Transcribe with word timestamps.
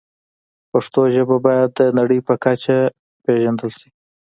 پښتو 0.71 1.01
ژبه 1.15 1.37
باید 1.45 1.69
د 1.79 1.81
نړۍ 1.99 2.19
په 2.27 2.33
کچه 2.43 2.77
پېژندل 3.23 3.71
شي. 3.79 3.89